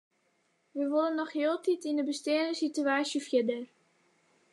Wy 0.75 0.85
wolle 0.93 1.13
noch 1.17 1.33
hieltyd 1.37 1.87
yn 1.89 1.99
de 1.99 2.05
besteande 2.09 2.55
sitewaasje 2.59 3.19
fierder. 3.27 3.63